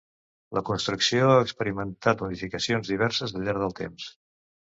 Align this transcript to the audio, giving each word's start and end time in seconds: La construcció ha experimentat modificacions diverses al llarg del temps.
La 0.57 0.61
construcció 0.69 1.27
ha 1.33 1.41
experimentat 1.47 2.23
modificacions 2.25 2.91
diverses 2.95 3.35
al 3.41 3.47
llarg 3.49 3.65
del 3.67 3.77
temps. 3.83 4.09